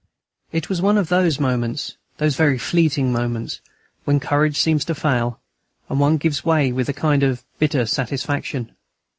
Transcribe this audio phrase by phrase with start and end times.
[0.51, 3.61] It was one of those moments those very fleeting moments!
[4.03, 5.39] when courage seems to fail,
[5.89, 8.71] and one gives way with a kind of bitter satisfaction.